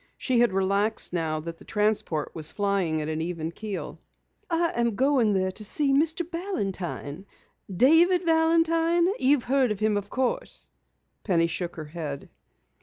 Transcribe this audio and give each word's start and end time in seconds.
She 0.17 0.39
had 0.39 0.51
relaxed 0.51 1.13
now 1.13 1.39
that 1.41 1.59
the 1.59 1.63
transport 1.63 2.31
was 2.33 2.51
flying 2.51 3.03
at 3.03 3.07
an 3.07 3.21
even 3.21 3.51
keel. 3.51 3.99
"I 4.49 4.71
am 4.75 4.95
going 4.95 5.33
there 5.33 5.51
to 5.51 5.63
see 5.63 5.93
Mr. 5.93 6.27
Balantine 6.27 7.25
David 7.71 8.25
Balantine. 8.25 9.13
You've 9.19 9.43
heard 9.43 9.69
of 9.71 9.79
him, 9.79 9.97
of 9.97 10.09
course." 10.09 10.71
Penny 11.23 11.45
shook 11.45 11.75
her 11.75 11.85
head. 11.85 12.29